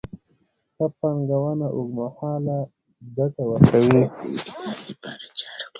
ښه 0.75 0.85
پانګونه 0.99 1.67
اوږدمهاله 1.77 2.57
ګټه 3.17 3.43
ورکوي. 3.51 4.03